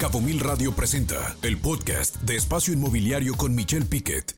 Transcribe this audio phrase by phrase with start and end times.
[0.00, 4.34] Cabo Mil Radio presenta el podcast de Espacio Inmobiliario con Michelle Piquet.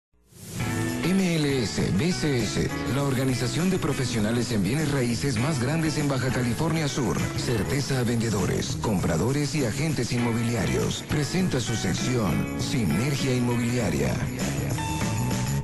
[1.07, 7.17] MLS BCS, la organización de profesionales en bienes raíces más grandes en Baja California Sur.
[7.37, 11.05] Certeza a vendedores, compradores y agentes inmobiliarios.
[11.09, 14.13] Presenta su sección Sinergia Inmobiliaria.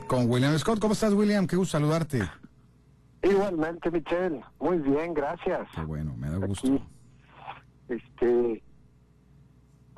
[0.06, 0.78] Con William Scott.
[0.78, 1.48] ¿Cómo estás, William?
[1.48, 2.22] Qué gusto saludarte.
[3.24, 4.44] Igualmente, Michelle.
[4.60, 5.66] Muy bien, gracias.
[5.74, 6.68] Qué bueno, me da gusto.
[6.68, 6.84] Aquí,
[7.88, 8.62] este,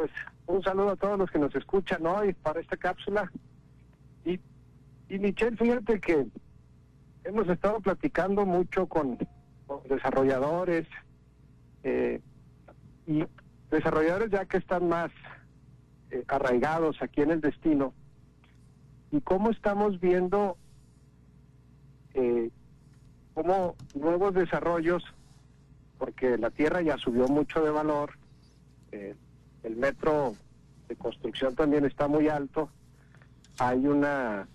[0.01, 0.13] pues
[0.47, 3.31] un saludo a todos los que nos escuchan hoy para esta cápsula.
[4.25, 4.41] Y,
[5.11, 6.27] y Michelle, fíjate que
[7.23, 9.19] hemos estado platicando mucho con,
[9.91, 10.87] desarrolladores
[11.83, 12.23] eh,
[13.07, 13.27] y
[13.71, 15.11] desarrolladores ya que están más
[16.11, 17.93] eh, arraigados aquí en el destino
[19.11, 20.57] y cómo estamos viendo
[22.15, 22.49] eh,
[23.35, 25.05] cómo nuevos desarrollos,
[25.99, 28.13] porque la tierra ya subió mucho de valor,
[28.93, 29.15] eh,
[29.63, 30.35] el metro
[30.89, 32.71] de construcción también está muy alto,
[33.59, 34.49] hay una,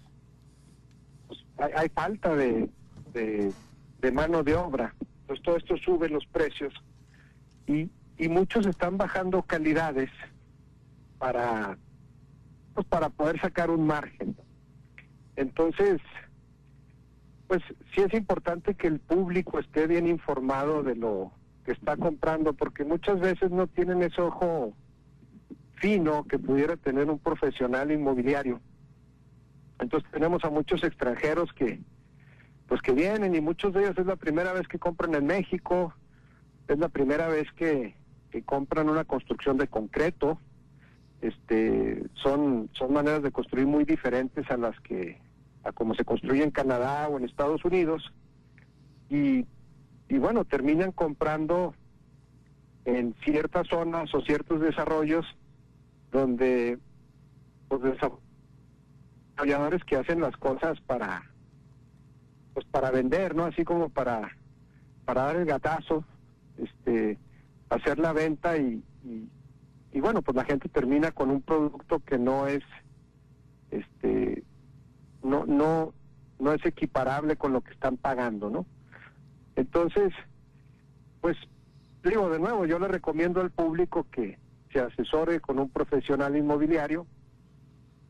[1.27, 2.69] pues, hay, hay, falta de,
[3.13, 4.93] de, mano de obra,
[5.27, 6.73] pues todo esto sube los precios
[7.67, 10.09] y, y muchos están bajando calidades
[11.17, 11.77] para
[12.75, 14.35] pues para poder sacar un margen.
[15.37, 16.01] Entonces,
[17.47, 17.61] pues
[17.93, 21.31] sí es importante que el público esté bien informado de lo
[21.63, 24.73] que está comprando, porque muchas veces no tienen ese ojo
[25.75, 28.59] fino que pudiera tener un profesional inmobiliario.
[29.79, 31.79] Entonces tenemos a muchos extranjeros que
[32.67, 35.93] pues que vienen y muchos de ellos es la primera vez que compran en México,
[36.67, 37.93] es la primera vez que,
[38.45, 40.37] compran una construcción de concreto,
[41.21, 45.21] este son son maneras de construir muy diferentes a las que
[45.63, 48.11] a como se construye en Canadá o en Estados Unidos
[49.09, 49.45] y,
[50.09, 51.73] y bueno terminan comprando
[52.83, 55.25] en ciertas zonas o ciertos desarrollos
[56.11, 56.79] donde
[57.67, 61.23] pues desarrolladores que hacen las cosas para
[62.53, 64.35] pues para vender no así como para
[65.05, 66.03] para dar el gatazo
[66.57, 67.17] este
[67.69, 69.29] hacer la venta y, y
[69.95, 72.61] y bueno, pues la gente termina con un producto que no es
[73.71, 74.43] este
[75.23, 75.93] no no
[76.37, 78.65] no es equiparable con lo que están pagando, ¿no?
[79.55, 80.11] Entonces,
[81.21, 81.37] pues
[82.03, 84.37] digo de nuevo, yo le recomiendo al público que
[84.75, 87.07] se asesore con un profesional inmobiliario.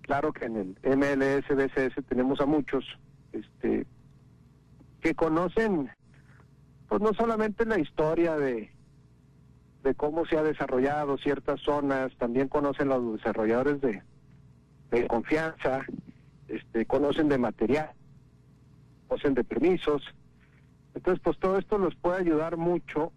[0.02, 2.84] Claro que en el MLS BCS tenemos a muchos
[3.34, 3.86] este
[5.00, 5.92] que conocen
[6.88, 8.72] pues no solamente la historia de
[9.84, 14.02] de cómo se ha desarrollado ciertas zonas, también conocen los desarrolladores de,
[14.90, 15.86] de confianza,
[16.48, 17.92] este, conocen de material,
[19.08, 20.02] conocen de permisos.
[20.96, 23.12] Entonces, pues todo esto los puede ayudar mucho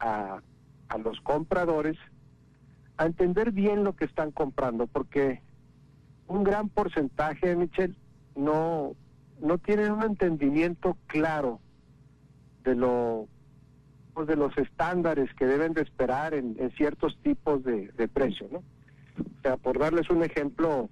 [0.00, 0.40] a,
[0.88, 1.96] a los compradores
[2.96, 5.42] a entender bien lo que están comprando, porque
[6.28, 7.94] un gran porcentaje, Michelle,
[8.34, 8.94] no,
[9.40, 11.60] no tienen un entendimiento claro
[12.64, 13.28] de lo
[14.26, 18.58] de los estándares que deben de esperar en, en ciertos tipos de, de precio, ¿no?
[18.58, 20.88] O sea, por darles un ejemplo,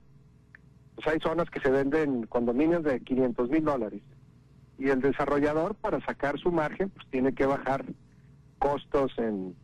[0.94, 4.02] pues hay zonas que se venden condominios de 500 mil dólares
[4.78, 7.86] y el desarrollador para sacar su margen pues tiene que bajar
[8.58, 9.54] costos en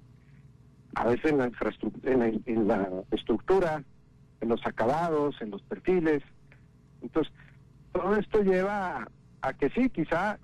[0.94, 3.84] a veces en la infraestructura, en la, estructura,
[4.40, 6.22] en los acabados, en los perfiles.
[7.02, 7.32] Entonces,
[7.92, 9.08] todo esto lleva a,
[9.42, 10.38] a que sí, quizá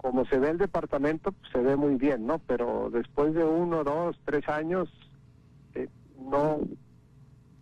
[0.00, 2.38] como se ve el departamento, pues, se ve muy bien, ¿no?
[2.38, 4.88] Pero después de uno, dos, tres años,
[5.74, 6.60] eh, no,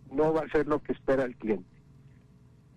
[0.09, 1.67] no va a ser lo que espera el cliente.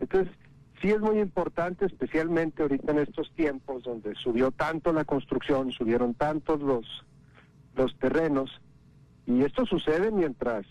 [0.01, 0.35] Entonces,
[0.81, 6.15] sí es muy importante, especialmente ahorita en estos tiempos donde subió tanto la construcción, subieron
[6.15, 6.85] tantos los,
[7.77, 8.51] los terrenos,
[9.27, 10.67] y esto sucede mientras,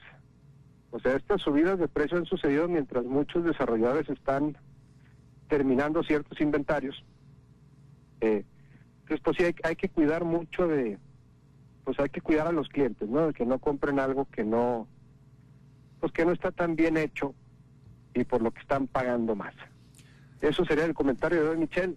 [0.91, 4.57] o sea, estas subidas de precio han sucedido mientras muchos desarrolladores están
[5.47, 7.03] terminando ciertos inventarios.
[8.21, 8.45] Eh,
[9.01, 10.97] entonces, pues sí, hay, hay, que cuidar mucho de,
[11.83, 13.27] pues hay que cuidar a los clientes, ¿no?
[13.27, 14.87] De que no compren algo que no,
[15.99, 17.33] pues que no está tan bien hecho
[18.13, 19.53] y por lo que están pagando más.
[20.41, 21.95] Eso sería el comentario de hoy, Michelle.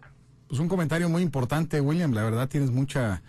[0.48, 2.12] Pues un comentario muy importante, William.
[2.12, 3.22] La verdad tienes mucha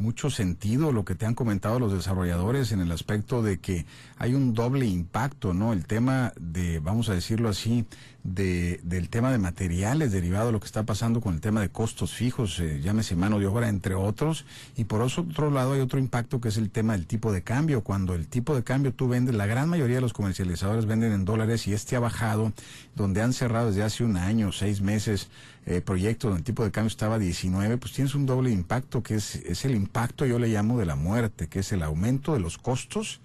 [0.00, 3.84] mucho sentido lo que te han comentado los desarrolladores en el aspecto de que
[4.16, 5.72] hay un doble impacto, ¿no?
[5.72, 7.84] El tema de, vamos a decirlo así,
[8.22, 11.70] de, del tema de materiales derivado de lo que está pasando con el tema de
[11.70, 14.44] costos fijos, eh, llámese mano de obra, entre otros.
[14.76, 17.82] Y por otro lado hay otro impacto que es el tema del tipo de cambio.
[17.82, 21.24] Cuando el tipo de cambio tú vendes, la gran mayoría de los comercializadores venden en
[21.24, 22.52] dólares y este ha bajado,
[22.94, 25.28] donde han cerrado desde hace un año, seis meses,
[25.66, 29.14] eh, proyectos donde el tipo de cambio estaba 19, pues tienes un doble impacto que
[29.14, 32.40] es, es el impacto, yo le llamo, de la muerte, que es el aumento de
[32.40, 33.20] los costos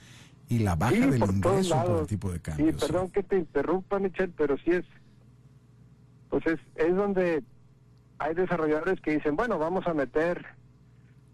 [0.47, 2.71] y la baja del ingreso por el tipo de cambio.
[2.71, 4.85] Sí, perdón que te interrumpa, Michelle, pero sí es,
[6.29, 7.43] pues es, es donde
[8.19, 10.45] hay desarrolladores que dicen, bueno, vamos a meter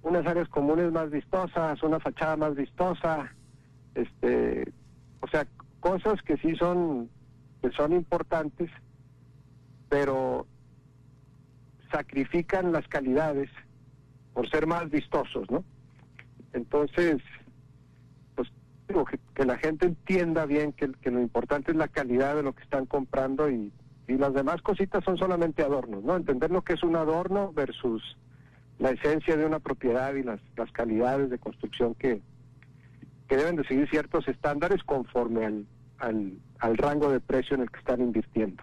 [0.03, 3.33] unas áreas comunes más vistosas, una fachada más vistosa,
[3.95, 4.71] este,
[5.19, 5.45] o sea,
[5.79, 7.09] cosas que sí son,
[7.61, 8.69] que son importantes,
[9.89, 10.47] pero
[11.91, 13.49] sacrifican las calidades
[14.33, 15.63] por ser más vistosos, ¿no?
[16.53, 17.21] Entonces,
[18.91, 22.63] digo que, la gente entienda bien que, lo importante es la calidad de lo que
[22.63, 23.71] están comprando y,
[24.07, 26.17] las demás cositas son solamente adornos, ¿no?
[26.17, 28.03] Entender lo que es un adorno versus
[28.77, 32.21] la esencia de una propiedad y las, las calidades de construcción que,
[33.29, 35.65] que deben de seguir ciertos estándares conforme al,
[35.99, 38.61] al, al rango de precio en el que están invirtiendo.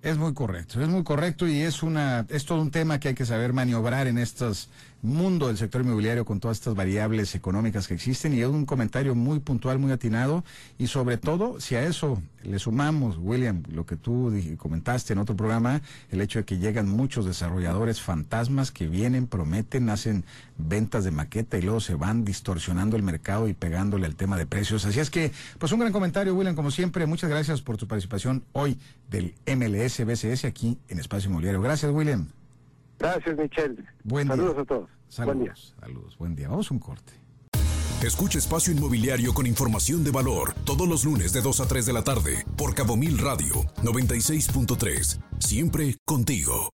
[0.00, 3.14] Es muy correcto, es muy correcto y es una es todo un tema que hay
[3.14, 4.70] que saber maniobrar en estos
[5.02, 9.14] mundo del sector inmobiliario con todas estas variables económicas que existen y es un comentario
[9.14, 10.44] muy puntual, muy atinado
[10.78, 15.36] y sobre todo si a eso le sumamos, William, lo que tú comentaste en otro
[15.36, 20.24] programa, el hecho de que llegan muchos desarrolladores fantasmas que vienen, prometen, hacen
[20.56, 24.46] ventas de maqueta y luego se van distorsionando el mercado y pegándole al tema de
[24.46, 24.84] precios.
[24.84, 28.44] Así es que, pues un gran comentario, William, como siempre, muchas gracias por tu participación
[28.52, 28.78] hoy
[29.10, 31.60] del MLS BCS aquí en Espacio Inmobiliario.
[31.60, 32.39] Gracias, William.
[33.00, 33.84] Gracias, Michelle.
[34.04, 34.90] Buen Saludos a todos.
[35.08, 35.54] Saludos, buen día.
[35.80, 36.48] Saludos, buen día.
[36.48, 37.12] Vamos a un corte.
[38.02, 41.92] Escucha Espacio Inmobiliario con información de valor todos los lunes de 2 a 3 de
[41.92, 45.20] la tarde por Cabo Mil Radio 96.3.
[45.38, 46.68] Siempre contigo.